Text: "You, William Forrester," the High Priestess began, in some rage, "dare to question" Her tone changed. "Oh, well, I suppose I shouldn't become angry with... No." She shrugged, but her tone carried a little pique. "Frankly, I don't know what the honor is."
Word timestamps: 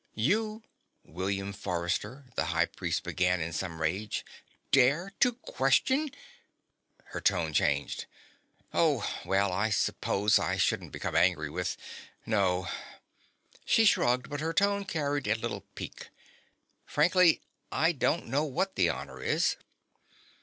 "You, 0.15 0.63
William 1.03 1.53
Forrester," 1.53 2.25
the 2.35 2.45
High 2.45 2.65
Priestess 2.65 3.01
began, 3.01 3.39
in 3.39 3.53
some 3.53 3.79
rage, 3.79 4.25
"dare 4.71 5.11
to 5.19 5.33
question" 5.33 6.09
Her 7.11 7.21
tone 7.21 7.53
changed. 7.53 8.07
"Oh, 8.73 9.07
well, 9.25 9.53
I 9.53 9.69
suppose 9.69 10.39
I 10.39 10.57
shouldn't 10.57 10.91
become 10.91 11.15
angry 11.15 11.51
with... 11.51 11.77
No." 12.25 12.67
She 13.63 13.85
shrugged, 13.85 14.27
but 14.27 14.39
her 14.41 14.53
tone 14.53 14.85
carried 14.85 15.27
a 15.27 15.35
little 15.35 15.67
pique. 15.75 16.09
"Frankly, 16.87 17.39
I 17.71 17.91
don't 17.91 18.25
know 18.25 18.43
what 18.43 18.75
the 18.77 18.89
honor 18.89 19.21
is." 19.21 19.55